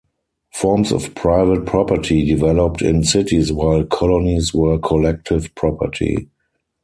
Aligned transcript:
Forms 0.55 0.91
of 0.91 1.13
private 1.13 1.67
property 1.67 2.25
developed 2.25 2.81
in 2.81 3.03
cities 3.03 3.51
while 3.53 3.83
colonies 3.85 4.51
were 4.51 4.79
collective 4.79 5.53
property. 5.53 6.27